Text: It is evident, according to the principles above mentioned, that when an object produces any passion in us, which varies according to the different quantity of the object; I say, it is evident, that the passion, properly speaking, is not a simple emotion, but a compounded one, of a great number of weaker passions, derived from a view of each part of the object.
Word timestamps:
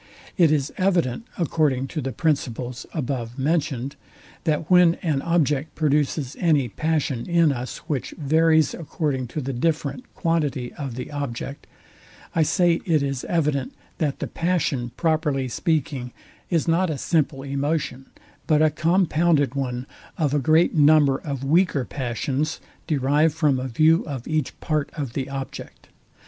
It 0.35 0.51
is 0.51 0.73
evident, 0.79 1.27
according 1.37 1.87
to 1.89 2.01
the 2.01 2.11
principles 2.11 2.87
above 2.91 3.37
mentioned, 3.37 3.95
that 4.45 4.67
when 4.67 4.95
an 5.03 5.21
object 5.21 5.75
produces 5.75 6.35
any 6.39 6.67
passion 6.69 7.29
in 7.29 7.51
us, 7.51 7.77
which 7.87 8.15
varies 8.17 8.73
according 8.73 9.27
to 9.27 9.41
the 9.41 9.53
different 9.53 10.11
quantity 10.15 10.73
of 10.73 10.95
the 10.95 11.11
object; 11.11 11.67
I 12.33 12.41
say, 12.41 12.81
it 12.83 13.03
is 13.03 13.23
evident, 13.25 13.75
that 13.99 14.17
the 14.17 14.25
passion, 14.25 14.89
properly 14.97 15.47
speaking, 15.47 16.13
is 16.49 16.67
not 16.67 16.89
a 16.89 16.97
simple 16.97 17.43
emotion, 17.43 18.07
but 18.47 18.63
a 18.63 18.71
compounded 18.71 19.53
one, 19.53 19.85
of 20.17 20.33
a 20.33 20.39
great 20.39 20.73
number 20.73 21.19
of 21.19 21.43
weaker 21.43 21.85
passions, 21.85 22.59
derived 22.87 23.35
from 23.35 23.59
a 23.59 23.67
view 23.67 24.03
of 24.07 24.27
each 24.27 24.59
part 24.61 24.89
of 24.95 25.13
the 25.13 25.29
object. 25.29 25.89